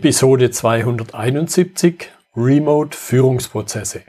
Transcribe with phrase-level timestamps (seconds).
[0.00, 4.02] Episode 271 Remote Führungsprozesse.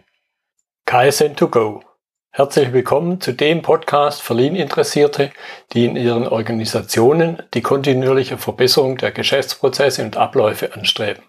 [0.88, 1.82] KSN2Go.
[2.30, 5.32] Herzlich willkommen zu dem Podcast für Lean-Interessierte,
[5.74, 11.24] die in ihren Organisationen die kontinuierliche Verbesserung der Geschäftsprozesse und Abläufe anstreben,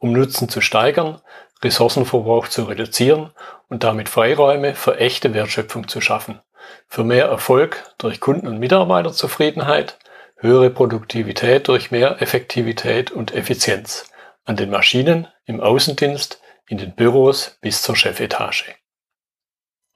[0.00, 1.20] um Nutzen zu steigern,
[1.62, 3.30] Ressourcenverbrauch zu reduzieren
[3.68, 6.40] und damit Freiräume für echte Wertschöpfung zu schaffen,
[6.88, 9.96] für mehr Erfolg durch Kunden- und Mitarbeiterzufriedenheit
[10.42, 14.10] höhere Produktivität durch mehr Effektivität und Effizienz
[14.44, 18.74] an den Maschinen, im Außendienst, in den Büros bis zur Chefetage.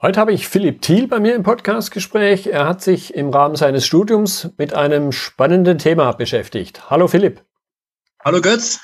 [0.00, 2.46] Heute habe ich Philipp Thiel bei mir im Podcastgespräch.
[2.46, 6.90] Er hat sich im Rahmen seines Studiums mit einem spannenden Thema beschäftigt.
[6.90, 7.42] Hallo Philipp.
[8.24, 8.78] Hallo Götz.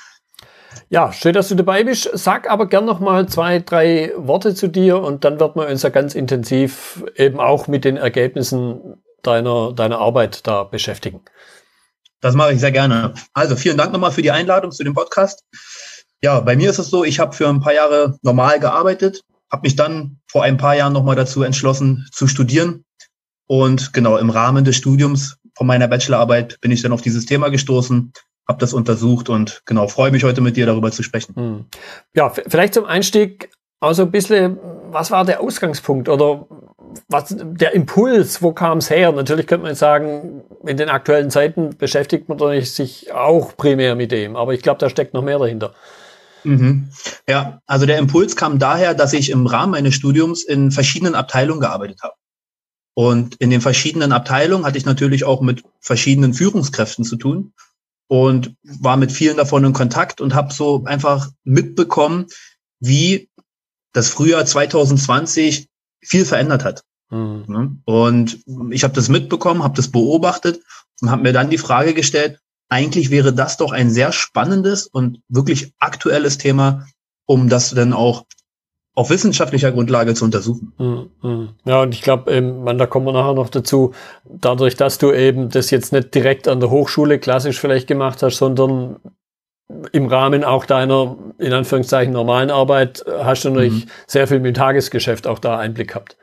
[0.89, 2.09] Ja, schön, dass du dabei bist.
[2.13, 5.83] Sag aber gern noch mal zwei, drei Worte zu dir und dann wird man uns
[5.83, 11.21] ja ganz intensiv eben auch mit den Ergebnissen deiner, deiner Arbeit da beschäftigen.
[12.21, 13.13] Das mache ich sehr gerne.
[13.33, 15.43] Also vielen Dank nochmal für die Einladung zu dem Podcast.
[16.21, 19.21] Ja, bei mir ist es so, ich habe für ein paar Jahre normal gearbeitet,
[19.51, 22.85] habe mich dann vor ein paar Jahren nochmal dazu entschlossen zu studieren.
[23.45, 27.49] Und genau im Rahmen des Studiums von meiner Bachelorarbeit bin ich dann auf dieses Thema
[27.49, 28.13] gestoßen,
[28.47, 31.35] habe das untersucht und genau freue mich heute mit dir darüber zu sprechen.
[31.35, 31.65] Hm.
[32.15, 33.49] Ja, vielleicht zum Einstieg
[33.83, 34.57] also ein bisschen,
[34.91, 36.47] was war der Ausgangspunkt oder
[37.09, 39.11] was, der Impuls, wo kam es her?
[39.11, 44.37] Natürlich könnte man sagen, in den aktuellen Zeiten beschäftigt man sich auch primär mit dem,
[44.37, 45.73] aber ich glaube, da steckt noch mehr dahinter.
[46.45, 46.89] Mhm.
[47.27, 51.59] Ja, also der Impuls kam daher, dass ich im Rahmen meines Studiums in verschiedenen Abteilungen
[51.59, 52.13] gearbeitet habe.
[52.95, 57.53] Und in den verschiedenen Abteilungen hatte ich natürlich auch mit verschiedenen Führungskräften zu tun
[58.07, 62.27] und war mit vielen davon in Kontakt und habe so einfach mitbekommen,
[62.79, 63.29] wie
[63.93, 65.67] das Frühjahr 2020
[66.01, 66.83] viel verändert hat.
[67.09, 67.81] Mhm.
[67.85, 68.39] Und
[68.71, 70.61] ich habe das mitbekommen, habe das beobachtet
[71.01, 75.21] und habe mir dann die Frage gestellt, eigentlich wäre das doch ein sehr spannendes und
[75.29, 76.87] wirklich aktuelles Thema,
[77.25, 78.25] um das dann auch
[78.95, 80.73] auf wissenschaftlicher Grundlage zu untersuchen.
[80.77, 81.09] Mhm.
[81.21, 81.49] mhm.
[81.65, 83.93] Ja, und ich glaube, ähm, da kommen wir nachher noch dazu,
[84.25, 88.37] dadurch, dass du eben das jetzt nicht direkt an der Hochschule klassisch vielleicht gemacht hast,
[88.37, 88.97] sondern
[89.91, 93.89] im Rahmen auch deiner, in Anführungszeichen, normalen Arbeit hast du natürlich mhm.
[94.07, 96.17] sehr viel mit dem Tagesgeschäft auch da Einblick gehabt.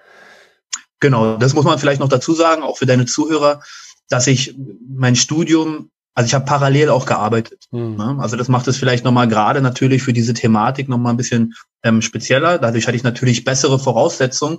[1.01, 3.63] Genau, das muss man vielleicht noch dazu sagen, auch für deine Zuhörer,
[4.09, 4.55] dass ich
[4.87, 7.65] mein Studium, also ich habe parallel auch gearbeitet.
[7.71, 7.97] Mhm.
[7.97, 8.17] Ne?
[8.21, 12.03] Also das macht es vielleicht nochmal gerade natürlich für diese Thematik nochmal ein bisschen ähm,
[12.03, 12.59] spezieller.
[12.59, 14.59] Dadurch hatte ich natürlich bessere Voraussetzungen,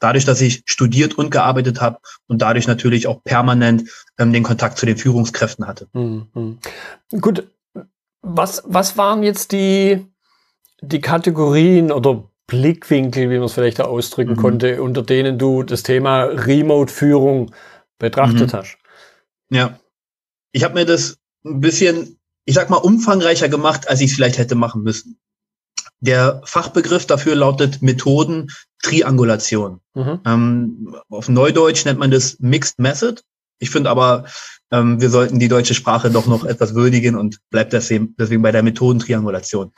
[0.00, 3.88] dadurch, dass ich studiert und gearbeitet habe und dadurch natürlich auch permanent
[4.18, 5.86] ähm, den Kontakt zu den Führungskräften hatte.
[5.92, 6.58] Mhm.
[7.20, 7.46] Gut,
[8.26, 10.04] was, was waren jetzt die,
[10.80, 14.36] die Kategorien oder Blickwinkel, wie man es vielleicht da ausdrücken mhm.
[14.36, 17.52] konnte, unter denen du das Thema Remote-Führung
[17.98, 18.56] betrachtet mhm.
[18.56, 18.78] hast?
[19.50, 19.78] Ja.
[20.52, 24.38] Ich habe mir das ein bisschen, ich sag mal, umfangreicher gemacht, als ich es vielleicht
[24.38, 25.18] hätte machen müssen.
[26.00, 28.48] Der Fachbegriff dafür lautet Methoden
[28.82, 29.80] Triangulation.
[29.94, 30.20] Mhm.
[30.26, 33.22] Ähm, auf Neudeutsch nennt man das Mixed Method.
[33.58, 34.26] Ich finde aber,
[34.70, 38.62] ähm, wir sollten die deutsche Sprache doch noch etwas würdigen und bleibt deswegen, bei der
[38.62, 39.72] Methodentriangulation.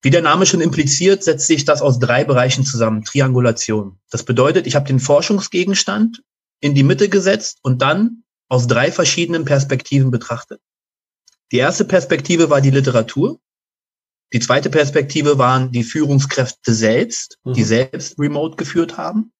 [0.00, 3.04] Wie der Name schon impliziert, setzt sich das aus drei Bereichen zusammen.
[3.04, 3.98] Triangulation.
[4.10, 6.22] Das bedeutet, ich habe den Forschungsgegenstand
[6.60, 10.60] in die Mitte gesetzt und dann aus drei verschiedenen Perspektiven betrachtet.
[11.52, 13.38] Die erste Perspektive war die Literatur.
[14.32, 17.52] Die zweite Perspektive waren die Führungskräfte selbst, mhm.
[17.52, 19.32] die selbst remote geführt haben.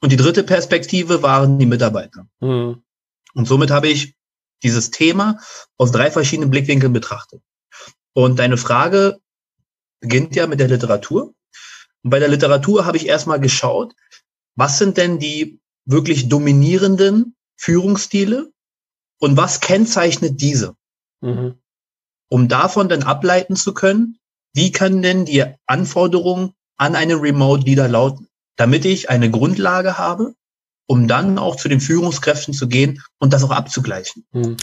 [0.00, 2.26] Und die dritte Perspektive waren die Mitarbeiter.
[2.40, 2.82] Mhm.
[3.34, 4.14] Und somit habe ich
[4.62, 5.38] dieses Thema
[5.76, 7.42] aus drei verschiedenen Blickwinkeln betrachtet.
[8.14, 9.18] Und deine Frage
[10.00, 11.34] beginnt ja mit der Literatur.
[12.02, 13.94] Und bei der Literatur habe ich erstmal geschaut,
[14.54, 18.52] was sind denn die wirklich dominierenden Führungsstile
[19.18, 20.76] und was kennzeichnet diese?
[21.20, 21.60] Mhm.
[22.28, 24.18] Um davon dann ableiten zu können,
[24.54, 30.34] wie können denn die Anforderungen an einen Remote Leader lauten, damit ich eine Grundlage habe,
[30.86, 34.24] um dann auch zu den Führungskräften zu gehen und das auch abzugleichen.
[34.32, 34.56] Hm.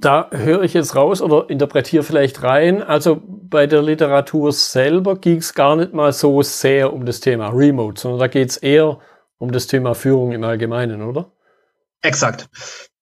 [0.00, 2.82] Da höre ich jetzt raus oder interpretiere vielleicht rein.
[2.82, 7.48] Also bei der Literatur selber ging es gar nicht mal so sehr um das Thema
[7.48, 8.98] Remote, sondern da geht es eher
[9.38, 11.32] um das Thema Führung im Allgemeinen, oder?
[12.02, 12.48] Exakt.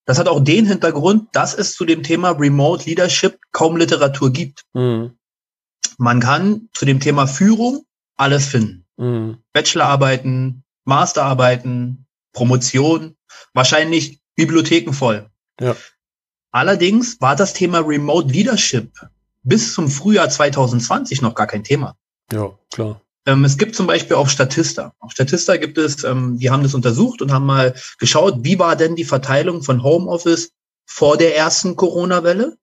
[0.04, 4.62] Das hat auch den Hintergrund, dass es zu dem Thema Remote Leadership kaum Literatur gibt.
[4.72, 5.12] Mhm.
[5.98, 7.84] Man kann zu dem Thema Führung
[8.16, 8.84] alles finden.
[8.96, 9.38] Mhm.
[9.52, 13.16] Bachelorarbeiten, Masterarbeiten, Promotion,
[13.54, 15.28] wahrscheinlich Bibliotheken voll.
[15.60, 15.76] Ja.
[16.50, 18.92] Allerdings war das Thema Remote Leadership
[19.42, 21.96] bis zum Frühjahr 2020 noch gar kein Thema.
[22.32, 23.00] Ja, klar.
[23.26, 24.94] Ähm, es gibt zum Beispiel auch Statista.
[24.98, 28.76] Auf Statista gibt es, ähm, die haben das untersucht und haben mal geschaut, wie war
[28.76, 30.52] denn die Verteilung von Homeoffice
[30.84, 32.56] vor der ersten Corona-Welle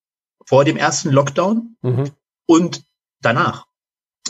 [0.46, 2.12] vor dem ersten Lockdown mhm.
[2.48, 2.84] und
[3.22, 3.68] danach.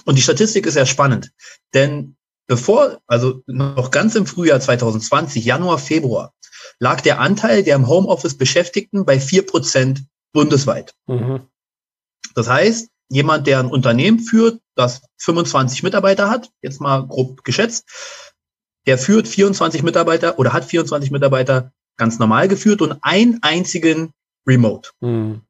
[0.03, 1.31] Und die Statistik ist sehr spannend,
[1.73, 2.17] denn
[2.49, 6.33] bevor, also noch ganz im Frühjahr 2020, Januar, Februar,
[6.79, 10.03] lag der Anteil der im Homeoffice Beschäftigten bei vier Prozent
[10.33, 10.95] bundesweit.
[11.05, 11.47] Mhm.
[12.33, 17.85] Das heißt, jemand, der ein Unternehmen führt, das 25 Mitarbeiter hat, jetzt mal grob geschätzt,
[18.87, 24.11] der führt 24 Mitarbeiter oder hat 24 Mitarbeiter ganz normal geführt und einen einzigen
[24.47, 24.89] Remote.
[25.01, 25.41] Mhm.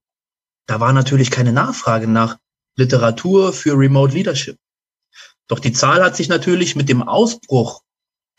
[0.68, 2.38] Da war natürlich keine Nachfrage nach
[2.76, 4.58] Literatur für Remote Leadership.
[5.50, 7.82] Doch die Zahl hat sich natürlich mit dem Ausbruch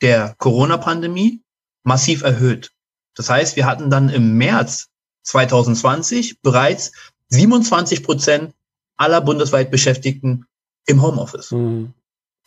[0.01, 1.43] der Corona-Pandemie
[1.83, 2.71] massiv erhöht.
[3.15, 4.89] Das heißt, wir hatten dann im März
[5.25, 6.93] 2020 bereits
[7.29, 8.55] 27 Prozent
[8.97, 10.47] aller bundesweit Beschäftigten
[10.87, 11.51] im Homeoffice.
[11.51, 11.93] Mhm.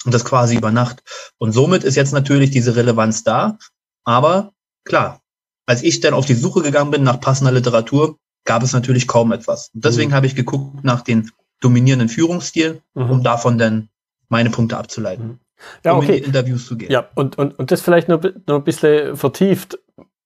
[0.05, 1.03] Und das quasi über Nacht.
[1.37, 3.57] Und somit ist jetzt natürlich diese Relevanz da.
[4.03, 4.53] Aber
[4.85, 5.21] klar,
[5.65, 9.31] als ich dann auf die Suche gegangen bin nach passender Literatur, gab es natürlich kaum
[9.31, 9.71] etwas.
[9.73, 10.15] Und deswegen mhm.
[10.15, 13.09] habe ich geguckt nach den dominierenden Führungsstil, mhm.
[13.09, 13.89] um davon dann
[14.29, 15.25] meine Punkte abzuleiten.
[15.25, 15.39] Mhm.
[15.83, 16.17] Ja, um okay.
[16.17, 16.91] in Interviews zu gehen.
[16.91, 19.79] Ja, und, und, und das vielleicht noch, noch ein bisschen vertieft.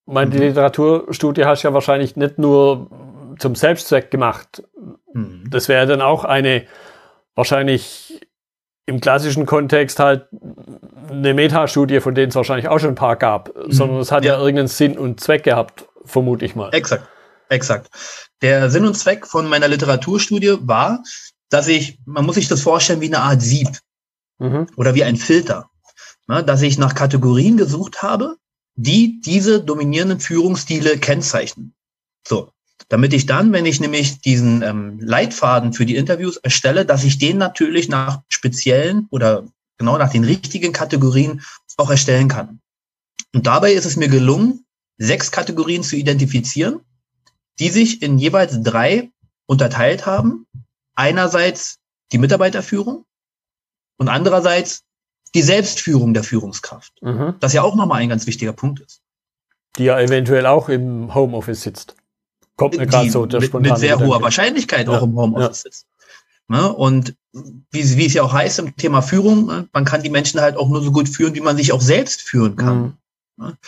[0.06, 0.44] Meine, die mhm.
[0.44, 2.90] Literaturstudie hast du ja wahrscheinlich nicht nur
[3.38, 4.64] zum Selbstzweck gemacht.
[5.12, 5.44] Mhm.
[5.50, 6.64] Das wäre dann auch eine
[7.34, 8.26] wahrscheinlich
[8.86, 10.26] im klassischen Kontext halt
[11.10, 13.70] eine Metastudie, von denen es wahrscheinlich auch schon ein paar gab, mhm.
[13.70, 14.34] sondern es hat ja.
[14.34, 16.70] ja irgendeinen Sinn und Zweck gehabt, vermute ich mal.
[16.72, 17.06] Exakt.
[17.50, 17.88] Exakt.
[18.42, 21.02] Der Sinn und Zweck von meiner Literaturstudie war,
[21.50, 23.68] dass ich, man muss sich das vorstellen wie eine Art Sieb
[24.38, 24.66] mhm.
[24.76, 25.70] oder wie ein Filter,
[26.26, 28.36] ne, dass ich nach Kategorien gesucht habe,
[28.74, 31.74] die diese dominierenden Führungsstile kennzeichnen.
[32.26, 32.52] So,
[32.88, 37.18] damit ich dann, wenn ich nämlich diesen ähm, Leitfaden für die Interviews erstelle, dass ich
[37.18, 39.46] den natürlich nach speziellen oder
[39.78, 41.42] genau nach den richtigen Kategorien
[41.76, 42.60] auch erstellen kann.
[43.34, 44.64] Und dabei ist es mir gelungen,
[44.96, 46.80] sechs Kategorien zu identifizieren
[47.58, 49.10] die sich in jeweils drei
[49.46, 50.46] unterteilt haben.
[50.94, 51.78] Einerseits
[52.12, 53.04] die Mitarbeiterführung
[53.98, 54.84] und andererseits
[55.34, 56.94] die Selbstführung der Führungskraft.
[57.02, 57.34] Mhm.
[57.40, 59.02] Das ja auch nochmal ein ganz wichtiger Punkt ist.
[59.76, 61.94] Die ja eventuell auch im Homeoffice sitzt.
[62.56, 64.06] Kommt mir gerade so der mit, mit sehr Gedanke.
[64.06, 64.98] hoher Wahrscheinlichkeit ja.
[64.98, 65.70] auch im Homeoffice ja.
[65.70, 65.86] sitzt.
[66.48, 66.72] Ne?
[66.72, 69.68] Und wie, wie es ja auch heißt im Thema Führung, ne?
[69.72, 72.22] man kann die Menschen halt auch nur so gut führen, wie man sich auch selbst
[72.22, 72.80] führen kann.
[73.36, 73.44] Mhm.
[73.44, 73.58] Ne?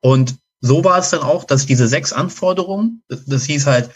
[0.00, 3.90] Und so war es dann auch, dass diese sechs Anforderungen, das hieß halt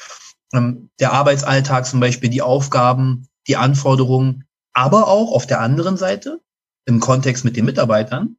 [0.53, 6.41] ähm, der Arbeitsalltag zum Beispiel, die Aufgaben, die Anforderungen, aber auch auf der anderen Seite
[6.87, 8.37] im Kontext mit den Mitarbeitern,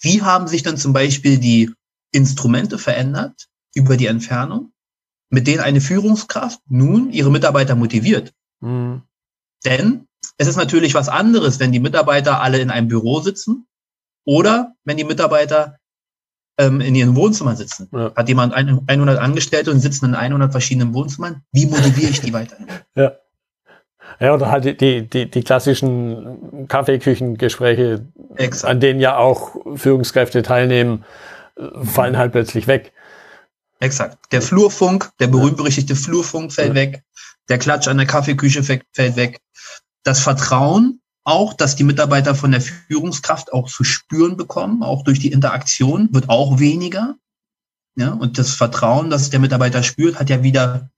[0.00, 1.72] wie haben sich dann zum Beispiel die
[2.12, 4.72] Instrumente verändert über die Entfernung,
[5.30, 8.32] mit denen eine Führungskraft nun ihre Mitarbeiter motiviert.
[8.60, 9.02] Mhm.
[9.64, 10.06] Denn
[10.36, 13.66] es ist natürlich was anderes, wenn die Mitarbeiter alle in einem Büro sitzen
[14.24, 15.78] oder wenn die Mitarbeiter
[16.58, 17.88] ähm, in ihren Wohnzimmern sitzen.
[17.92, 18.14] Ja.
[18.14, 21.42] Hat jemand 100 Angestellte und sitzen in 100 verschiedenen Wohnzimmern?
[21.52, 22.66] Wie motiviere ich die weiterhin?
[22.94, 23.12] Ja.
[24.20, 28.06] Ja, oder halt die, die, die klassischen Kaffeeküchengespräche,
[28.36, 28.70] Exakt.
[28.70, 31.04] an denen ja auch Führungskräfte teilnehmen,
[31.82, 32.92] fallen halt plötzlich weg.
[33.80, 34.18] Exakt.
[34.32, 36.74] Der Flurfunk, der berühmt-berüchtigte Flurfunk fällt ja.
[36.74, 37.02] weg.
[37.48, 39.40] Der Klatsch an der Kaffeeküche fällt weg.
[40.04, 45.18] Das Vertrauen auch, dass die Mitarbeiter von der Führungskraft auch zu spüren bekommen, auch durch
[45.18, 47.16] die Interaktion, wird auch weniger.
[47.96, 50.90] Ja, und das Vertrauen, das der Mitarbeiter spürt, hat ja wieder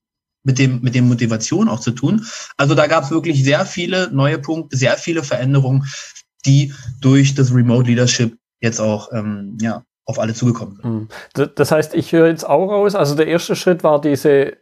[0.46, 2.24] mit dem, mit dem Motivation auch zu tun.
[2.56, 5.84] Also da gab es wirklich sehr viele neue Punkte, sehr viele Veränderungen,
[6.46, 11.10] die durch das Remote Leadership jetzt auch ähm, ja, auf alle zugekommen sind.
[11.36, 11.48] Hm.
[11.56, 14.56] Das heißt, ich höre jetzt auch raus, also der erste Schritt war diese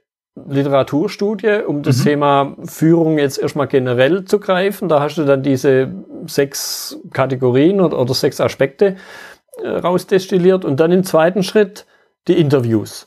[0.48, 2.02] Literaturstudie, um das mhm.
[2.02, 4.88] Thema Führung jetzt erstmal generell zu greifen.
[4.88, 5.94] Da hast du dann diese
[6.26, 8.96] sechs Kategorien oder, oder sechs Aspekte
[9.62, 11.86] äh, rausdestilliert und dann im zweiten Schritt
[12.26, 13.06] die Interviews.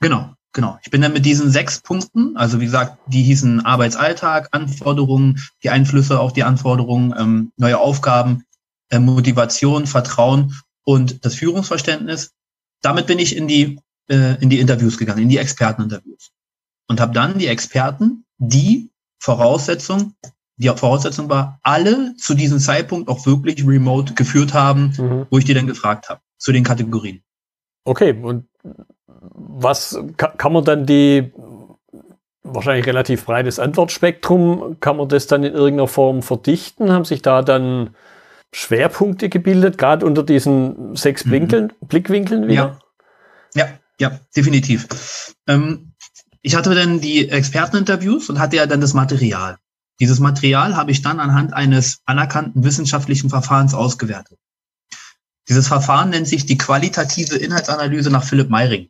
[0.00, 0.78] Genau, genau.
[0.82, 5.70] Ich bin dann mit diesen sechs Punkten, also wie gesagt, die hießen Arbeitsalltag, Anforderungen, die
[5.70, 8.44] Einflüsse auf die Anforderungen, ähm, neue Aufgaben,
[8.90, 10.54] äh, Motivation, Vertrauen
[10.84, 12.32] und das Führungsverständnis.
[12.82, 13.78] Damit bin ich in die
[14.08, 16.32] äh, in die Interviews gegangen, in die Experteninterviews
[16.88, 18.90] und habe dann die Experten, die
[19.20, 20.14] Voraussetzung,
[20.56, 25.26] die Voraussetzung war, alle zu diesem Zeitpunkt auch wirklich remote geführt haben, mhm.
[25.30, 27.22] wo ich die dann gefragt habe, zu den Kategorien.
[27.84, 28.48] Okay, und
[29.20, 31.32] was kann man dann die
[32.42, 36.92] wahrscheinlich relativ breites Antwortspektrum, kann man das dann in irgendeiner Form verdichten?
[36.92, 37.94] Haben sich da dann
[38.52, 41.30] Schwerpunkte gebildet, gerade unter diesen sechs mhm.
[41.30, 42.80] Blinkeln, Blickwinkeln wieder?
[43.54, 43.68] Ja,
[44.00, 45.34] ja, ja definitiv.
[45.46, 45.92] Ähm,
[46.42, 49.58] ich hatte dann die Experteninterviews und hatte ja dann das Material.
[50.00, 54.38] Dieses Material habe ich dann anhand eines anerkannten wissenschaftlichen Verfahrens ausgewertet.
[55.48, 58.88] Dieses Verfahren nennt sich die qualitative Inhaltsanalyse nach Philipp Meiring.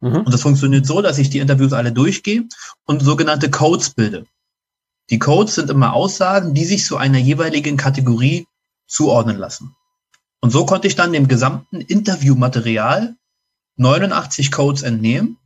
[0.00, 0.20] Mhm.
[0.20, 2.44] Und das funktioniert so, dass ich die Interviews alle durchgehe
[2.84, 4.24] und sogenannte Codes bilde.
[5.10, 8.46] Die Codes sind immer Aussagen, die sich zu einer jeweiligen Kategorie
[8.86, 9.74] zuordnen lassen.
[10.40, 13.16] Und so konnte ich dann dem gesamten Interviewmaterial
[13.76, 15.38] 89 Codes entnehmen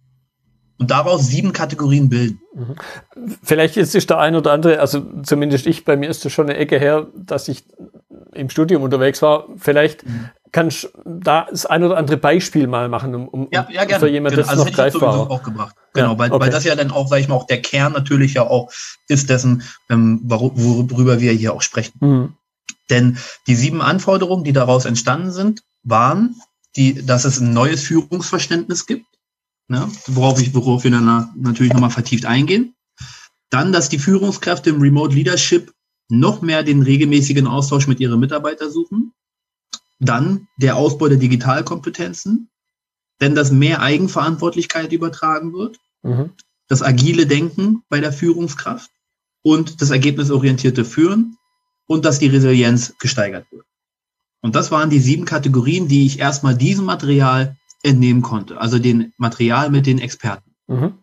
[0.79, 2.41] und daraus sieben Kategorien bilden.
[2.55, 2.77] Mhm.
[3.43, 6.49] Vielleicht ist es der ein oder andere, also zumindest ich, bei mir ist es schon
[6.49, 7.65] eine Ecke her, dass ich
[8.41, 9.47] im Studium unterwegs war.
[9.57, 10.31] Vielleicht mhm.
[10.51, 14.01] kannst du da das ein oder andere Beispiel mal machen, um, um ja, ja, gerne.
[14.01, 14.49] für jemanden genau.
[14.49, 15.77] das also noch greifbar auch gebracht.
[15.95, 16.41] Genau, ja, weil, okay.
[16.41, 18.73] weil das ja dann auch, sag ich mal, auch der Kern natürlich ja auch
[19.09, 21.99] ist dessen, ähm, worüber wir hier auch sprechen.
[22.01, 22.35] Mhm.
[22.91, 26.37] Denn die sieben Anforderungen, die daraus entstanden sind, waren,
[26.77, 29.07] die, dass es ein neues Führungsverständnis gibt,
[29.69, 32.75] ne, worauf, ich, worauf wir dann natürlich nochmal vertieft eingehen.
[33.51, 35.73] Dann, dass die Führungskräfte im Remote Leadership
[36.11, 39.13] noch mehr den regelmäßigen Austausch mit ihren Mitarbeitern suchen.
[39.99, 42.49] Dann der Ausbau der Digitalkompetenzen,
[43.21, 46.31] denn dass mehr Eigenverantwortlichkeit übertragen wird, mhm.
[46.69, 48.91] das agile Denken bei der Führungskraft
[49.43, 51.37] und das ergebnisorientierte Führen
[51.87, 53.67] und dass die Resilienz gesteigert wird.
[54.41, 59.13] Und das waren die sieben Kategorien, die ich erstmal diesem Material entnehmen konnte, also den
[59.17, 60.55] Material mit den Experten.
[60.67, 60.95] Mhm.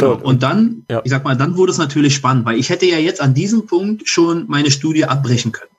[0.00, 0.20] Genau.
[0.26, 1.00] Und dann, ja.
[1.04, 3.66] ich sag mal, dann wurde es natürlich spannend, weil ich hätte ja jetzt an diesem
[3.66, 5.70] Punkt schon meine Studie abbrechen können.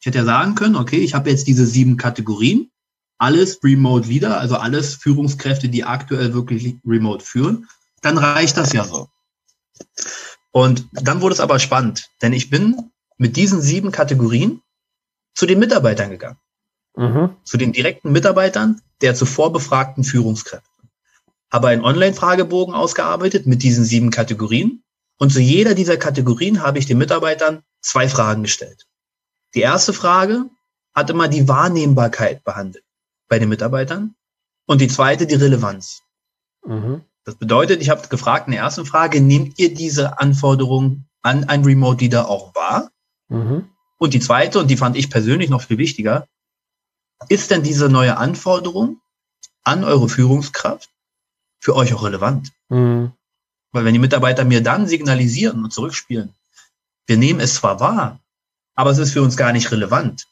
[0.00, 2.70] Ich hätte ja sagen können, okay, ich habe jetzt diese sieben Kategorien,
[3.18, 7.68] alles Remote Leader, also alles Führungskräfte, die aktuell wirklich Remote führen,
[8.00, 9.08] dann reicht das ja so.
[10.50, 14.60] Und dann wurde es aber spannend, denn ich bin mit diesen sieben Kategorien
[15.34, 16.38] zu den Mitarbeitern gegangen.
[16.96, 17.36] Mhm.
[17.44, 20.68] Zu den direkten Mitarbeitern der zuvor befragten Führungskräfte.
[21.52, 24.82] Habe einen Online-Fragebogen ausgearbeitet mit diesen sieben Kategorien.
[25.18, 28.86] Und zu jeder dieser Kategorien habe ich den Mitarbeitern zwei Fragen gestellt.
[29.54, 30.46] Die erste Frage
[30.94, 32.84] hat immer die Wahrnehmbarkeit behandelt
[33.28, 34.14] bei den Mitarbeitern
[34.66, 36.02] und die zweite die Relevanz.
[36.64, 37.02] Mhm.
[37.24, 41.64] Das bedeutet, ich habe gefragt in der ersten Frage, nehmt ihr diese Anforderung an ein
[41.64, 42.90] Remote Leader auch wahr?
[43.28, 43.68] Mhm.
[43.98, 46.26] Und die zweite, und die fand ich persönlich noch viel wichtiger,
[47.28, 49.00] ist denn diese neue Anforderung
[49.62, 50.90] an eure Führungskraft
[51.62, 52.52] für euch auch relevant?
[52.68, 53.12] Mhm.
[53.70, 56.34] Weil wenn die Mitarbeiter mir dann signalisieren und zurückspielen,
[57.06, 58.20] wir nehmen es zwar wahr,
[58.74, 60.26] aber es ist für uns gar nicht relevant,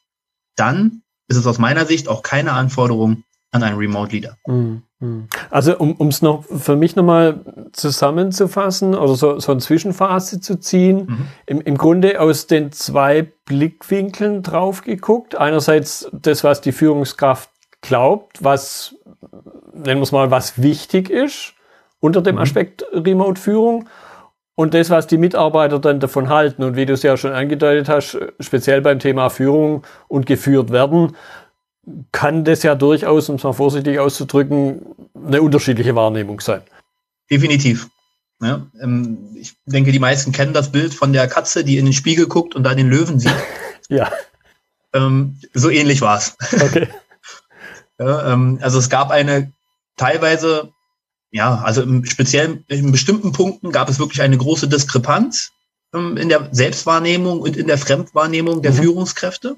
[0.56, 4.36] dann ist es aus meiner Sicht auch keine Anforderung an einen Remote Leader.
[4.46, 4.82] Mhm.
[4.98, 5.28] Mhm.
[5.50, 7.40] Also um es noch für mich nochmal
[7.72, 11.26] zusammenzufassen oder so, so eine Zwischenphase zu ziehen, mhm.
[11.46, 15.36] im, im Grunde aus den zwei Blickwinkeln drauf geguckt.
[15.36, 18.94] Einerseits das, was die Führungskraft glaubt, was,
[19.72, 21.54] nennen wir es mal, was wichtig ist
[22.00, 22.42] unter dem mhm.
[22.42, 23.88] Aspekt Remote-Führung
[24.54, 26.62] und das, was die Mitarbeiter dann davon halten.
[26.62, 31.16] Und wie du es ja schon angedeutet hast, speziell beim Thema Führung und geführt werden,
[32.12, 34.82] kann das ja durchaus, um es mal vorsichtig auszudrücken,
[35.14, 36.62] eine unterschiedliche Wahrnehmung sein.
[37.30, 37.88] Definitiv.
[38.42, 41.92] Ja, ähm, ich denke, die meisten kennen das Bild von der Katze, die in den
[41.92, 43.34] Spiegel guckt und da den Löwen sieht.
[43.88, 44.10] ja.
[44.94, 46.36] Ähm, so ähnlich war es.
[46.60, 46.88] Okay.
[48.00, 49.52] ja, ähm, also es gab eine
[49.96, 50.72] teilweise,
[51.30, 55.50] ja, also im speziellen, in bestimmten Punkten gab es wirklich eine große Diskrepanz
[55.94, 58.76] ähm, in der Selbstwahrnehmung und in der Fremdwahrnehmung der mhm.
[58.76, 59.56] Führungskräfte.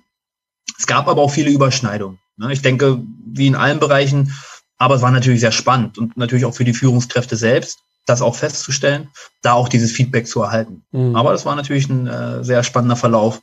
[0.77, 2.19] Es gab aber auch viele Überschneidungen.
[2.37, 2.53] Ne?
[2.53, 4.35] Ich denke, wie in allen Bereichen,
[4.77, 8.35] aber es war natürlich sehr spannend und natürlich auch für die Führungskräfte selbst, das auch
[8.35, 9.11] festzustellen,
[9.43, 10.85] da auch dieses Feedback zu erhalten.
[10.91, 11.15] Mhm.
[11.15, 13.41] Aber das war natürlich ein äh, sehr spannender Verlauf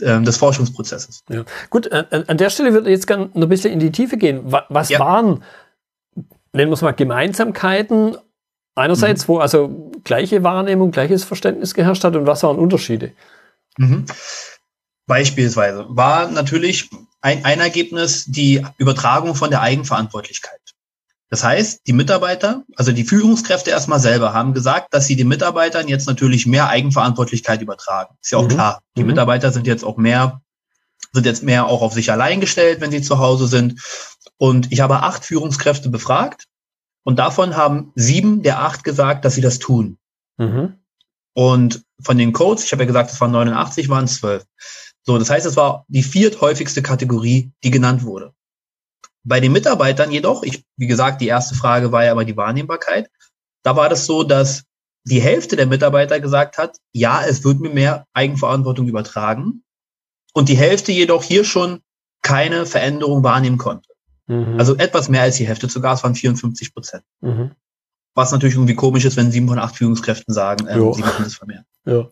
[0.00, 1.22] des Forschungsprozesses.
[1.28, 1.44] Ja.
[1.68, 4.16] Gut, äh, an der Stelle würde ich jetzt gerne noch ein bisschen in die Tiefe
[4.16, 4.40] gehen.
[4.68, 4.98] Was ja.
[4.98, 5.42] waren,
[6.52, 8.16] nennen wir es mal, Gemeinsamkeiten
[8.74, 9.28] einerseits, mhm.
[9.28, 13.12] wo also gleiche Wahrnehmung, gleiches Verständnis geherrscht hat und was waren Unterschiede?
[13.78, 14.06] Mhm.
[15.06, 16.88] Beispielsweise war natürlich
[17.20, 20.60] ein, ein Ergebnis die Übertragung von der Eigenverantwortlichkeit.
[21.30, 25.86] Das heißt, die Mitarbeiter, also die Führungskräfte erstmal selber haben gesagt, dass sie den Mitarbeitern
[25.86, 28.16] jetzt natürlich mehr Eigenverantwortlichkeit übertragen.
[28.20, 28.48] Ist ja auch mhm.
[28.48, 28.82] klar.
[28.96, 29.08] Die mhm.
[29.08, 30.42] Mitarbeiter sind jetzt auch mehr,
[31.12, 33.80] sind jetzt mehr auch auf sich allein gestellt, wenn sie zu Hause sind.
[34.38, 36.46] Und ich habe acht Führungskräfte befragt
[37.04, 39.98] und davon haben sieben der acht gesagt, dass sie das tun.
[40.36, 40.80] Mhm.
[41.34, 44.44] Und von den Codes, ich habe ja gesagt, es waren 89, waren es zwölf.
[45.04, 48.34] So, das heißt, es war die vierthäufigste Kategorie, die genannt wurde.
[49.22, 53.10] Bei den Mitarbeitern jedoch, ich, wie gesagt, die erste Frage war ja aber die Wahrnehmbarkeit.
[53.62, 54.64] Da war das so, dass
[55.04, 59.62] die Hälfte der Mitarbeiter gesagt hat, ja, es wird mir mehr Eigenverantwortung übertragen.
[60.32, 61.80] Und die Hälfte jedoch hier schon
[62.22, 63.88] keine Veränderung wahrnehmen konnte.
[64.26, 64.58] Mhm.
[64.58, 67.04] Also etwas mehr als die Hälfte, sogar es waren 54 Prozent.
[67.20, 67.52] Mhm.
[68.14, 71.34] Was natürlich irgendwie komisch ist, wenn sieben von acht Führungskräften sagen, ähm, sie machen das
[71.34, 71.64] vermehrt.
[71.84, 72.08] Ja.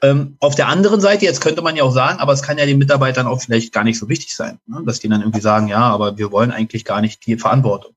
[0.00, 2.66] Ähm, auf der anderen Seite, jetzt könnte man ja auch sagen, aber es kann ja
[2.66, 4.82] den Mitarbeitern auch vielleicht gar nicht so wichtig sein, ne?
[4.86, 7.94] dass die dann irgendwie sagen, ja, aber wir wollen eigentlich gar nicht die Verantwortung.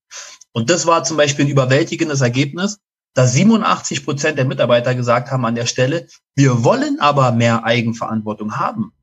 [0.51, 2.79] Und das war zum Beispiel ein überwältigendes Ergebnis,
[3.13, 8.58] dass 87 Prozent der Mitarbeiter gesagt haben an der Stelle, wir wollen aber mehr Eigenverantwortung
[8.58, 8.93] haben.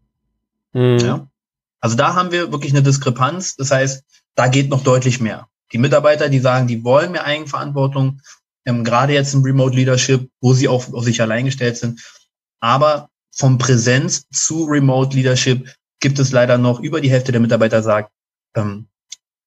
[0.73, 0.99] Mhm.
[0.99, 1.28] Ja?
[1.81, 3.57] Also da haben wir wirklich eine Diskrepanz.
[3.57, 4.02] Das heißt,
[4.35, 5.47] da geht noch deutlich mehr.
[5.73, 8.21] Die Mitarbeiter, die sagen, die wollen mehr Eigenverantwortung,
[8.64, 12.00] ähm, gerade jetzt im Remote Leadership, wo sie auch auf sich allein gestellt sind.
[12.61, 17.83] Aber vom Präsenz zu Remote Leadership gibt es leider noch über die Hälfte der Mitarbeiter
[17.83, 18.11] sagt,
[18.55, 18.88] ähm,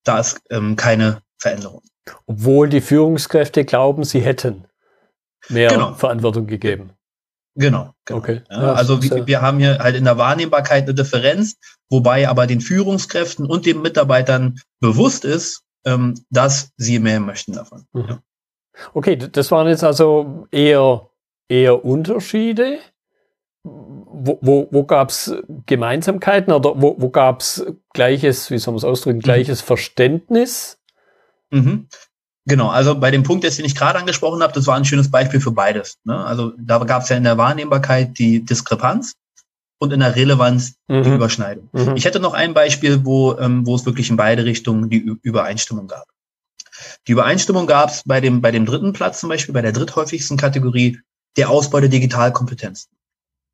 [0.03, 1.82] da ist ähm, keine Veränderung.
[2.25, 4.65] Obwohl die Führungskräfte glauben, sie hätten
[5.50, 5.94] mehr genau.
[5.94, 6.91] Verantwortung gegeben.
[7.56, 7.94] Genau.
[8.06, 8.20] genau.
[8.20, 8.41] Okay.
[8.50, 11.58] Ja, also wir, wir haben hier halt in der Wahrnehmbarkeit eine Differenz,
[11.89, 17.86] wobei aber den Führungskräften und den Mitarbeitern bewusst ist, ähm, dass sie mehr möchten davon.
[17.94, 18.06] Mhm.
[18.08, 18.20] Ja.
[18.94, 21.10] Okay, das waren jetzt also eher,
[21.50, 22.80] eher Unterschiede.
[23.63, 28.80] Wo, wo, wo gab es Gemeinsamkeiten oder wo, wo gab es gleiches, wie soll man
[28.80, 29.24] es ausdrücken, mhm.
[29.24, 29.65] gleiches mhm.
[29.68, 30.80] Verständnis?
[31.51, 31.88] Mhm.
[32.46, 35.39] Genau, also bei dem Punkt, den ich gerade angesprochen habe, das war ein schönes Beispiel
[35.39, 36.00] für beides.
[36.03, 36.25] Ne?
[36.25, 39.13] Also da gab es ja in der Wahrnehmbarkeit die Diskrepanz
[39.77, 41.03] und in der Relevanz mhm.
[41.03, 41.70] die Überschneidung.
[41.72, 41.96] Mhm.
[41.96, 45.88] Ich hätte noch ein Beispiel, wo, ähm, wo es wirklich in beide Richtungen die Übereinstimmung
[45.88, 46.08] gab.
[47.08, 50.38] Die Übereinstimmung gab es bei dem, bei dem dritten Platz zum Beispiel, bei der dritthäufigsten
[50.38, 51.00] Kategorie,
[51.38, 52.91] der Ausbau der Digitalkompetenzen.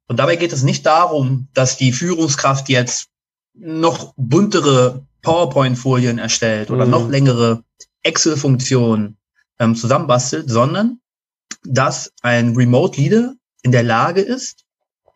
[0.08, 3.10] Und dabei geht es nicht darum, dass die Führungskraft jetzt
[3.54, 6.92] noch buntere PowerPoint-Folien erstellt oder mhm.
[6.92, 7.64] noch längere
[8.04, 9.18] Excel-Funktionen
[9.60, 11.00] ähm, zusammenbastelt, sondern
[11.64, 13.34] dass ein Remote Leader
[13.64, 14.64] in der Lage ist,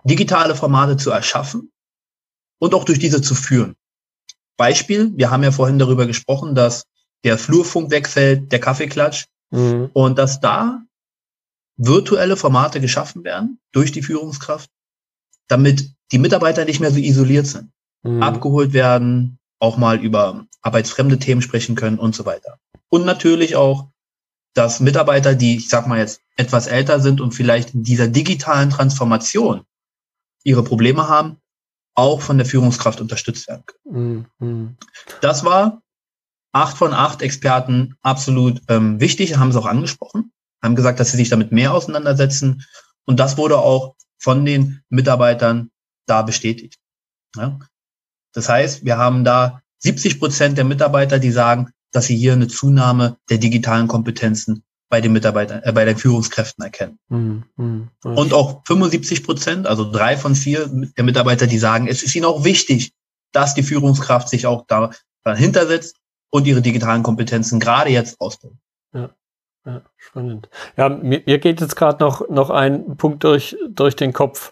[0.04, 1.72] digitale Formate zu erschaffen
[2.60, 3.76] und auch durch diese zu führen.
[4.58, 6.86] Beispiel, wir haben ja vorhin darüber gesprochen, dass
[7.24, 9.90] der Flurfunk wegfällt, der Kaffeeklatsch mhm.
[9.94, 10.82] und dass da
[11.78, 14.70] virtuelle Formate geschaffen werden durch die Führungskraft,
[15.52, 17.72] damit die Mitarbeiter nicht mehr so isoliert sind,
[18.04, 18.24] mhm.
[18.24, 22.58] abgeholt werden, auch mal über arbeitsfremde Themen sprechen können und so weiter.
[22.90, 23.90] Und natürlich auch,
[24.54, 28.70] dass Mitarbeiter, die, ich sag mal jetzt, etwas älter sind und vielleicht in dieser digitalen
[28.70, 29.64] Transformation
[30.44, 31.38] ihre Probleme haben,
[31.96, 34.28] auch von der Führungskraft unterstützt werden können.
[34.40, 34.78] Mhm.
[35.20, 35.82] Das war
[36.54, 40.32] acht von acht Experten absolut ähm, wichtig, haben es auch angesprochen,
[40.64, 42.66] haben gesagt, dass sie sich damit mehr auseinandersetzen.
[43.06, 45.72] Und das wurde auch von den Mitarbeitern
[46.06, 46.78] da bestätigt.
[47.36, 47.60] Ja?
[48.34, 52.48] Das heißt, wir haben da 70 Prozent der Mitarbeiter, die sagen, dass sie hier eine
[52.48, 57.00] Zunahme der digitalen Kompetenzen bei den Mitarbeitern, äh, bei den Führungskräften erkennen.
[57.10, 62.04] Mhm, mh, Und auch 75 Prozent, also drei von vier der Mitarbeiter, die sagen, es
[62.04, 62.94] ist ihnen auch wichtig,
[63.32, 64.92] dass die Führungskraft sich auch da
[65.24, 65.98] dahinter setzt
[66.30, 68.56] und ihre digitalen Kompetenzen gerade jetzt ausbaut.
[68.94, 69.16] Ja.
[69.66, 70.50] Ja, spannend.
[70.76, 74.52] Ja, mir, mir geht jetzt gerade noch, noch ein Punkt durch, durch den Kopf,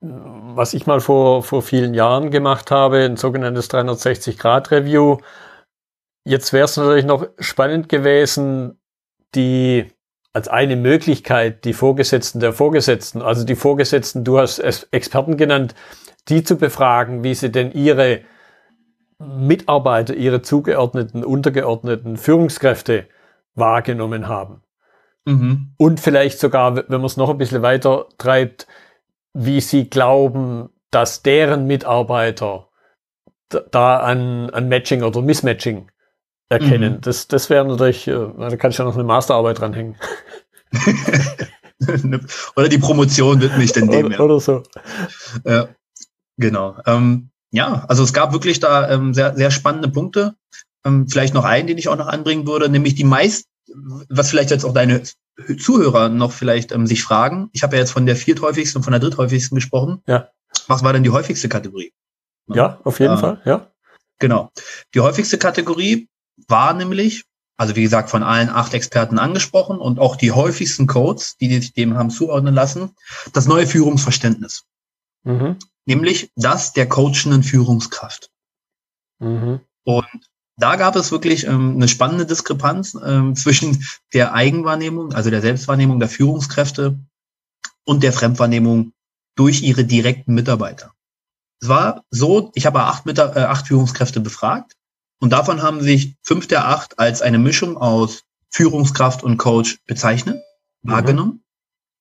[0.00, 5.18] was ich mal vor, vor vielen Jahren gemacht habe, ein sogenanntes 360-Grad-Review.
[6.24, 8.80] Jetzt wäre es natürlich noch spannend gewesen,
[9.34, 9.92] die
[10.32, 15.74] als eine Möglichkeit die Vorgesetzten der Vorgesetzten, also die Vorgesetzten, du hast Experten genannt,
[16.28, 18.22] die zu befragen, wie sie denn ihre
[19.18, 23.06] Mitarbeiter, ihre zugeordneten, untergeordneten Führungskräfte
[23.54, 24.62] wahrgenommen haben.
[25.24, 25.74] Mhm.
[25.76, 28.66] Und vielleicht sogar, wenn man es noch ein bisschen weiter treibt,
[29.34, 32.68] wie sie glauben, dass deren Mitarbeiter
[33.70, 35.90] da an, an Matching oder Mismatching
[36.48, 36.94] erkennen.
[36.94, 37.00] Mhm.
[37.00, 39.96] Das, das wäre natürlich, äh, da kann ich ja noch eine Masterarbeit dranhängen.
[42.56, 44.06] oder die Promotion wird nicht in dem.
[44.06, 44.62] Oder, oder so.
[45.44, 45.68] Ja,
[46.36, 46.76] genau.
[46.86, 50.34] Ähm, ja, also es gab wirklich da ähm, sehr, sehr spannende Punkte.
[50.84, 53.46] Ähm, vielleicht noch einen, den ich auch noch anbringen würde, nämlich die meist,
[54.08, 55.02] was vielleicht jetzt auch deine
[55.58, 57.48] Zuhörer noch vielleicht ähm, sich fragen.
[57.52, 60.02] Ich habe ja jetzt von der vierthäufigsten und von der dritthäufigsten gesprochen.
[60.06, 60.28] Ja.
[60.68, 61.92] Was war denn die häufigste Kategorie?
[62.48, 63.70] Ja, auf jeden äh, Fall, ja.
[64.18, 64.50] Genau.
[64.94, 66.08] Die häufigste Kategorie
[66.48, 67.24] war nämlich,
[67.56, 71.72] also wie gesagt, von allen acht Experten angesprochen und auch die häufigsten Codes, die sich
[71.72, 72.94] dem haben zuordnen lassen,
[73.32, 74.64] das neue Führungsverständnis.
[75.24, 75.58] Mhm.
[75.86, 78.30] Nämlich das der coachenden Führungskraft.
[79.18, 79.60] Mhm.
[79.84, 80.06] Und
[80.56, 85.98] da gab es wirklich ähm, eine spannende Diskrepanz ähm, zwischen der Eigenwahrnehmung, also der Selbstwahrnehmung
[85.98, 86.98] der Führungskräfte
[87.84, 88.92] und der Fremdwahrnehmung
[89.34, 90.92] durch ihre direkten Mitarbeiter.
[91.60, 94.76] Es war so, ich habe acht, äh, acht Führungskräfte befragt
[95.20, 100.42] und davon haben sich fünf der acht als eine Mischung aus Führungskraft und Coach bezeichnet,
[100.82, 100.90] mhm.
[100.90, 101.44] wahrgenommen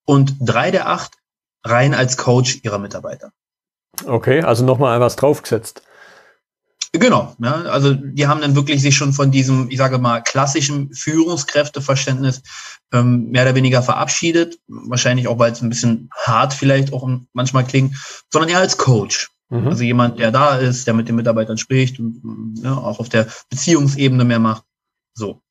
[0.06, 1.14] und drei der acht
[1.64, 3.32] rein als Coach ihrer Mitarbeiter.
[4.06, 5.84] Okay, also nochmal was draufgesetzt.
[6.94, 10.94] Genau, ja, also die haben dann wirklich sich schon von diesem, ich sage mal, klassischen
[10.94, 12.42] Führungskräfteverständnis
[12.92, 14.60] ähm, mehr oder weniger verabschiedet.
[14.68, 17.96] Wahrscheinlich auch, weil es ein bisschen hart vielleicht auch manchmal klingt,
[18.30, 19.32] sondern eher als Coach.
[19.50, 19.68] Mhm.
[19.70, 23.28] Also jemand, der da ist, der mit den Mitarbeitern spricht und ja, auch auf der
[23.50, 24.66] Beziehungsebene mehr macht.
[25.14, 25.42] So.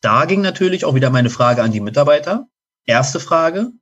[0.00, 2.48] da ging natürlich auch wieder meine Frage an die Mitarbeiter.
[2.86, 3.72] Erste Frage,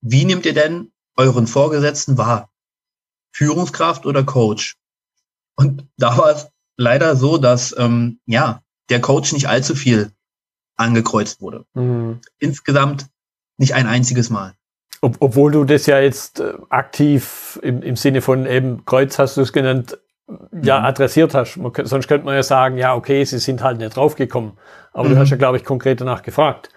[0.00, 2.50] wie nehmt ihr denn euren Vorgesetzten wahr?
[3.32, 4.76] Führungskraft oder Coach?
[5.56, 10.12] Und da war es leider so, dass ähm, ja der Coach nicht allzu viel
[10.76, 11.64] angekreuzt wurde.
[11.74, 12.20] Mhm.
[12.38, 13.06] Insgesamt
[13.56, 14.54] nicht ein einziges Mal.
[15.00, 19.36] Ob, obwohl du das ja jetzt äh, aktiv im, im Sinne von eben Kreuz hast
[19.36, 19.98] du es genannt,
[20.62, 20.86] ja, mhm.
[20.86, 21.56] adressiert hast.
[21.56, 24.52] Man, sonst könnte man ja sagen, ja, okay, sie sind halt nicht draufgekommen.
[24.92, 25.14] Aber mhm.
[25.14, 26.70] du hast ja, glaube ich, konkret danach gefragt.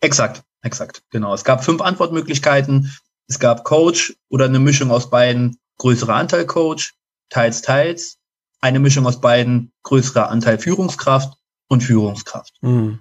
[0.00, 1.34] Exakt, exakt, genau.
[1.34, 2.94] Es gab fünf Antwortmöglichkeiten.
[3.28, 6.94] Es gab Coach oder eine Mischung aus beiden, größerer Anteil Coach,
[7.30, 8.18] teils, teils,
[8.60, 11.34] eine Mischung aus beiden, größerer Anteil Führungskraft
[11.68, 12.54] und Führungskraft.
[12.60, 13.00] Mhm.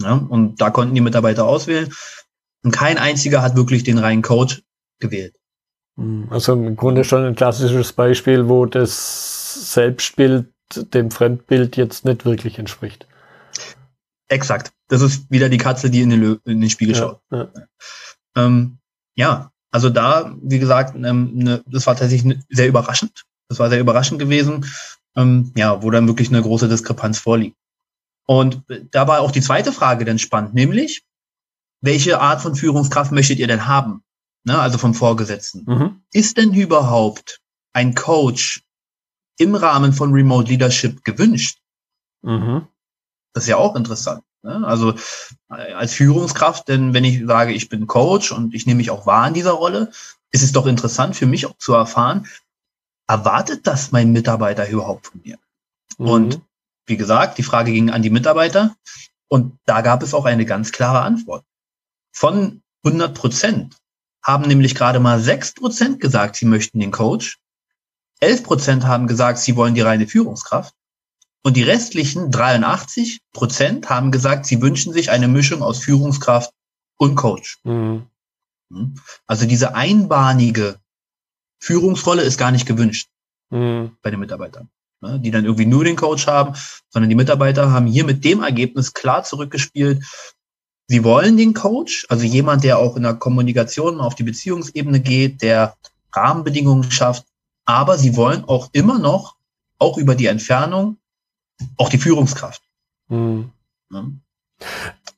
[0.00, 1.92] Ja, und da konnten die Mitarbeiter auswählen.
[2.62, 4.62] Und kein einziger hat wirklich den reinen Coach
[4.98, 5.36] gewählt.
[5.96, 6.28] Mhm.
[6.30, 12.58] Also im Grunde schon ein klassisches Beispiel, wo das Selbstbild dem Fremdbild jetzt nicht wirklich
[12.58, 13.06] entspricht.
[14.28, 14.72] Exakt.
[14.88, 17.20] Das ist wieder die Katze, die in den, in den Spiegel ja, schaut.
[17.32, 17.48] Ja.
[18.36, 18.78] Ähm,
[19.14, 19.50] ja.
[19.72, 23.24] also da, wie gesagt, ähm, ne, das war tatsächlich sehr überraschend.
[23.50, 24.64] Das war sehr überraschend gewesen,
[25.16, 27.56] ähm, ja, wo dann wirklich eine große Diskrepanz vorliegt.
[28.26, 31.02] Und da war auch die zweite Frage dann spannend, nämlich,
[31.80, 34.04] welche Art von Führungskraft möchtet ihr denn haben?
[34.44, 35.64] Ne, also vom Vorgesetzten.
[35.66, 36.02] Mhm.
[36.12, 37.40] Ist denn überhaupt
[37.72, 38.62] ein Coach
[39.36, 41.58] im Rahmen von Remote Leadership gewünscht?
[42.22, 42.68] Mhm.
[43.34, 44.22] Das ist ja auch interessant.
[44.42, 44.64] Ne?
[44.64, 44.94] Also
[45.50, 49.06] äh, als Führungskraft, denn wenn ich sage, ich bin Coach und ich nehme mich auch
[49.06, 49.90] wahr in dieser Rolle,
[50.30, 52.26] ist es doch interessant für mich auch zu erfahren,
[53.10, 55.36] erwartet das mein Mitarbeiter überhaupt von mir?
[55.98, 56.06] Mhm.
[56.06, 56.40] Und
[56.86, 58.76] wie gesagt, die Frage ging an die Mitarbeiter
[59.28, 61.44] und da gab es auch eine ganz klare Antwort.
[62.12, 63.76] Von 100 Prozent
[64.22, 67.38] haben nämlich gerade mal 6 Prozent gesagt, sie möchten den Coach.
[68.20, 70.74] 11 Prozent haben gesagt, sie wollen die reine Führungskraft.
[71.42, 76.52] Und die restlichen 83 Prozent haben gesagt, sie wünschen sich eine Mischung aus Führungskraft
[76.96, 77.58] und Coach.
[77.64, 78.06] Mhm.
[78.72, 78.94] Hm?
[79.26, 80.78] Also diese einbahnige
[81.60, 83.08] Führungsrolle ist gar nicht gewünscht
[83.50, 83.96] mhm.
[84.02, 84.68] bei den Mitarbeitern,
[85.00, 85.20] ne?
[85.20, 86.54] die dann irgendwie nur den Coach haben,
[86.88, 90.02] sondern die Mitarbeiter haben hier mit dem Ergebnis klar zurückgespielt.
[90.88, 95.42] Sie wollen den Coach, also jemand, der auch in der Kommunikation auf die Beziehungsebene geht,
[95.42, 95.76] der
[96.12, 97.26] Rahmenbedingungen schafft,
[97.64, 99.36] aber sie wollen auch immer noch,
[99.78, 100.98] auch über die Entfernung,
[101.76, 102.62] auch die Führungskraft.
[103.08, 103.50] Mhm.
[103.92, 104.04] Ja.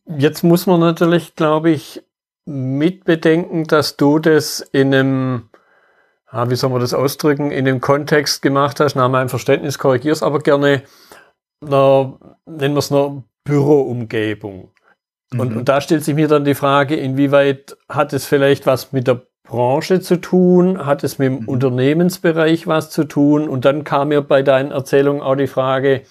[0.06, 2.02] Jetzt muss man natürlich, glaube ich,
[2.44, 5.48] mitbedenken, dass du das in einem,
[6.32, 10.22] ah, wie soll man das ausdrücken, in dem Kontext gemacht hast, nach meinem Verständnis korrigierst
[10.22, 10.82] aber gerne,
[11.64, 14.70] einer, nennen wir es einer Büroumgebung.
[15.32, 15.56] Und, mhm.
[15.58, 19.22] und da stellt sich mir dann die Frage, inwieweit hat es vielleicht was mit der
[19.44, 20.84] Branche zu tun?
[20.84, 21.48] Hat es mit dem mhm.
[21.48, 23.48] Unternehmensbereich was zu tun?
[23.48, 26.02] Und dann kam mir bei deinen Erzählungen auch die Frage,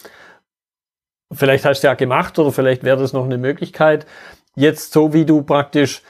[1.32, 4.06] vielleicht hast du ja gemacht oder vielleicht wäre das noch eine Möglichkeit.
[4.56, 6.04] Jetzt so wie du praktisch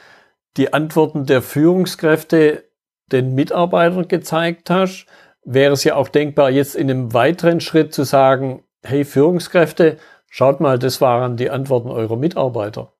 [0.57, 2.65] die Antworten der Führungskräfte
[3.11, 5.05] den Mitarbeitern gezeigt hast,
[5.43, 9.97] wäre es ja auch denkbar, jetzt in einem weiteren Schritt zu sagen, hey Führungskräfte,
[10.29, 12.93] schaut mal, das waren die Antworten eurer Mitarbeiter.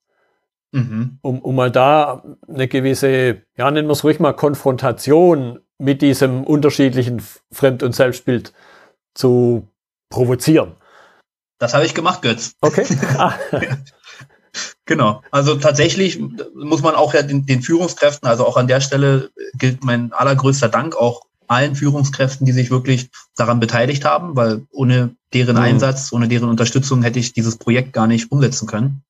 [0.72, 1.20] Mhm.
[1.22, 6.44] Um, um mal da eine gewisse, ja, nennen wir es ruhig mal Konfrontation mit diesem
[6.44, 7.22] unterschiedlichen
[7.52, 8.54] Fremd- und Selbstbild
[9.14, 9.68] zu
[10.10, 10.76] provozieren.
[11.58, 12.56] Das habe ich gemacht, Götz.
[12.62, 12.86] Okay.
[13.18, 13.34] Ah.
[14.86, 15.24] genau.
[15.32, 16.20] Also tatsächlich
[16.54, 20.70] muss man auch ja den, den, Führungskräften, also auch an der Stelle gilt mein allergrößter
[20.70, 25.64] Dank auch allen Führungskräften, die sich wirklich daran beteiligt haben, weil ohne deren mhm.
[25.64, 29.04] Einsatz, ohne deren Unterstützung hätte ich dieses Projekt gar nicht umsetzen können.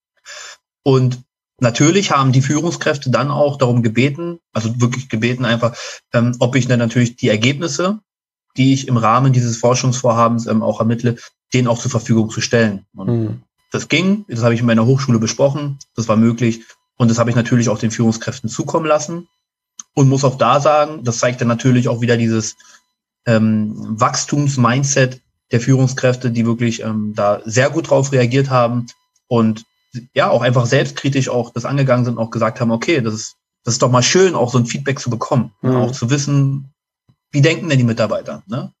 [0.82, 1.22] Und
[1.62, 5.76] Natürlich haben die Führungskräfte dann auch darum gebeten, also wirklich gebeten einfach,
[6.12, 8.00] ähm, ob ich dann natürlich die Ergebnisse,
[8.56, 11.18] die ich im Rahmen dieses Forschungsvorhabens ähm, auch ermittle,
[11.54, 12.84] denen auch zur Verfügung zu stellen.
[12.96, 13.42] Und mhm.
[13.72, 16.62] Das ging, das habe ich in meiner Hochschule besprochen, das war möglich
[16.96, 19.28] und das habe ich natürlich auch den Führungskräften zukommen lassen
[19.94, 22.56] und muss auch da sagen, das zeigt dann natürlich auch wieder dieses
[23.26, 28.86] ähm, Wachstumsmindset der Führungskräfte, die wirklich ähm, da sehr gut drauf reagiert haben
[29.26, 29.64] und
[30.14, 33.74] ja auch einfach selbstkritisch auch das angegangen sind, auch gesagt haben, okay, das ist, das
[33.74, 35.76] ist doch mal schön, auch so ein Feedback zu bekommen, mhm.
[35.76, 36.72] auch zu wissen,
[37.30, 38.72] wie denken denn die Mitarbeiter, ne?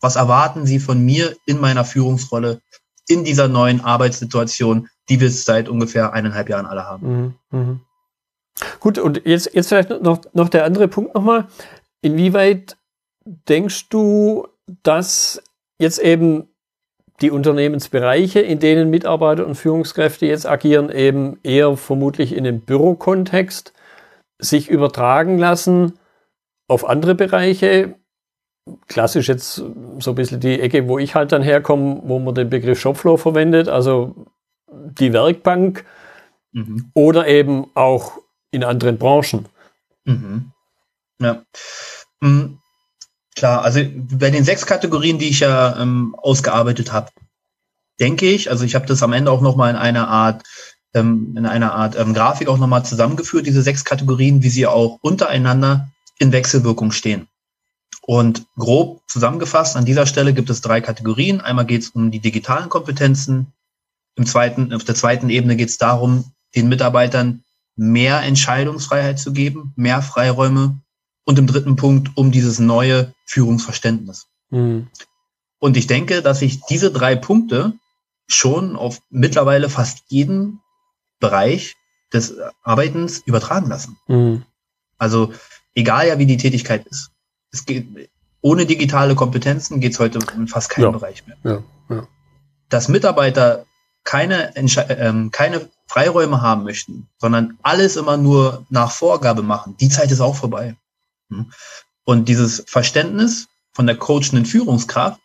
[0.00, 2.60] Was erwarten sie von mir in meiner Führungsrolle
[3.08, 7.34] in dieser neuen Arbeitssituation, die wir seit ungefähr eineinhalb Jahren alle haben?
[7.50, 7.58] Mhm.
[7.58, 7.80] Mhm.
[8.80, 11.48] Gut, und jetzt, jetzt vielleicht noch, noch der andere Punkt nochmal.
[12.02, 12.76] Inwieweit
[13.24, 14.46] denkst du,
[14.82, 15.42] dass
[15.78, 16.48] jetzt eben
[17.20, 23.72] die Unternehmensbereiche, in denen Mitarbeiter und Führungskräfte jetzt agieren, eben eher vermutlich in dem Bürokontext
[24.38, 25.98] sich übertragen lassen
[26.68, 27.94] auf andere Bereiche,
[28.88, 32.50] klassisch jetzt so ein bisschen die Ecke, wo ich halt dann herkomme, wo man den
[32.50, 34.14] Begriff Shopfloor verwendet, also
[34.70, 35.84] die Werkbank
[36.52, 36.90] mhm.
[36.94, 38.18] oder eben auch
[38.50, 39.46] in anderen Branchen.
[40.04, 40.52] Mhm.
[41.20, 41.42] Ja.
[42.20, 42.58] Mhm.
[43.36, 47.10] Klar, also bei den sechs Kategorien, die ich ja ähm, ausgearbeitet habe,
[48.00, 50.44] denke ich, also ich habe das am Ende auch nochmal in einer Art,
[50.94, 54.98] ähm, in einer Art ähm, Grafik auch nochmal zusammengeführt, diese sechs Kategorien, wie sie auch
[55.02, 57.28] untereinander in Wechselwirkung stehen.
[58.06, 61.40] Und grob zusammengefasst, an dieser Stelle gibt es drei Kategorien.
[61.40, 63.54] Einmal geht es um die digitalen Kompetenzen.
[64.14, 67.44] Im zweiten, auf der zweiten Ebene geht es darum, den Mitarbeitern
[67.76, 70.80] mehr Entscheidungsfreiheit zu geben, mehr Freiräume.
[71.24, 74.26] Und im dritten Punkt um dieses neue Führungsverständnis.
[74.50, 74.88] Mhm.
[75.58, 77.72] Und ich denke, dass sich diese drei Punkte
[78.28, 80.60] schon auf mittlerweile fast jeden
[81.20, 81.74] Bereich
[82.12, 83.96] des Arbeitens übertragen lassen.
[84.08, 84.44] Mhm.
[84.98, 85.32] Also
[85.74, 87.13] egal ja, wie die Tätigkeit ist
[87.54, 90.90] es geht, ohne digitale Kompetenzen geht es heute in fast keinem ja.
[90.90, 91.36] Bereich mehr.
[91.44, 91.62] Ja.
[91.88, 92.06] Ja.
[92.68, 93.64] Dass Mitarbeiter
[94.02, 100.10] keine, ähm, keine Freiräume haben möchten, sondern alles immer nur nach Vorgabe machen, die Zeit
[100.10, 100.76] ist auch vorbei.
[101.30, 101.52] Hm?
[102.04, 105.20] Und dieses Verständnis von der coachenden Führungskraft,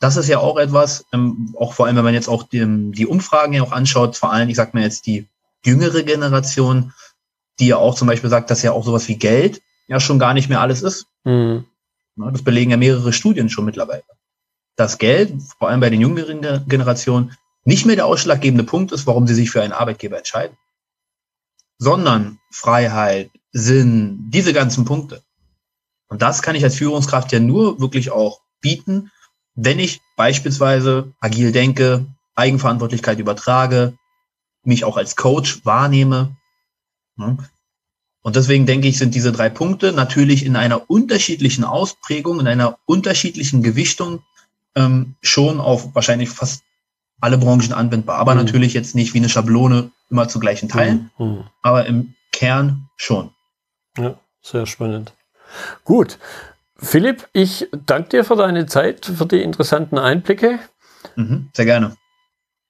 [0.00, 3.06] das ist ja auch etwas, ähm, auch vor allem, wenn man jetzt auch die, die
[3.06, 5.26] Umfragen ja auch anschaut, vor allem, ich sag mir jetzt die
[5.64, 6.92] jüngere Generation,
[7.58, 10.34] die ja auch zum Beispiel sagt, dass ja auch sowas wie Geld ja schon gar
[10.34, 11.06] nicht mehr alles ist.
[11.28, 11.66] Mhm.
[12.16, 14.02] Das belegen ja mehrere Studien schon mittlerweile.
[14.76, 19.26] Dass Geld, vor allem bei den jüngeren Generationen, nicht mehr der ausschlaggebende Punkt ist, warum
[19.26, 20.56] sie sich für einen Arbeitgeber entscheiden,
[21.78, 25.22] sondern Freiheit, Sinn, diese ganzen Punkte.
[26.08, 29.10] Und das kann ich als Führungskraft ja nur wirklich auch bieten,
[29.54, 33.98] wenn ich beispielsweise agil denke, Eigenverantwortlichkeit übertrage,
[34.62, 36.36] mich auch als Coach wahrnehme.
[38.28, 42.78] Und deswegen denke ich, sind diese drei Punkte natürlich in einer unterschiedlichen Ausprägung, in einer
[42.84, 44.22] unterschiedlichen Gewichtung
[44.74, 46.62] ähm, schon auf wahrscheinlich fast
[47.22, 48.18] alle Branchen anwendbar.
[48.18, 48.40] Aber mhm.
[48.40, 51.26] natürlich jetzt nicht wie eine Schablone immer zu gleichen Teilen, mhm.
[51.26, 51.44] mhm.
[51.62, 53.30] aber im Kern schon.
[53.96, 55.14] Ja, sehr spannend.
[55.86, 56.18] Gut.
[56.76, 60.58] Philipp, ich danke dir für deine Zeit, für die interessanten Einblicke.
[61.16, 61.96] Mhm, sehr gerne.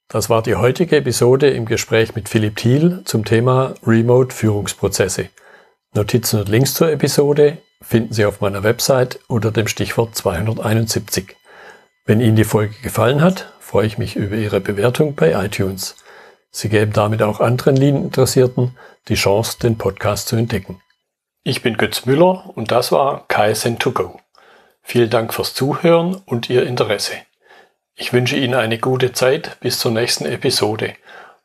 [0.06, 5.30] Das war die heutige Episode im Gespräch mit Philipp Thiel zum Thema Remote Führungsprozesse.
[5.94, 11.34] Notizen und Links zur Episode finden Sie auf meiner Website unter dem Stichwort 271.
[12.04, 15.96] Wenn Ihnen die Folge gefallen hat, freue ich mich über Ihre Bewertung bei iTunes.
[16.50, 18.76] Sie geben damit auch anderen Lean-Interessierten
[19.08, 20.80] die Chance, den Podcast zu entdecken.
[21.42, 24.18] Ich bin Götz Müller und das war KSN2Go.
[24.82, 27.14] Vielen Dank fürs Zuhören und Ihr Interesse.
[27.94, 30.94] Ich wünsche Ihnen eine gute Zeit bis zur nächsten Episode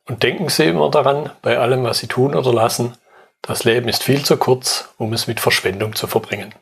[0.06, 2.98] und denken Sie immer daran, bei allem, was Sie tun oder lassen,
[3.44, 6.56] das Leben ist viel zu kurz, um es mit Verschwendung zu verbringen.